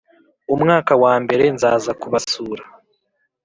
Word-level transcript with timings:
umwaka 0.53 0.93
wa 1.03 1.13
mbere 1.23 1.43
nzaza 1.55 1.91
kubasura 2.01 2.63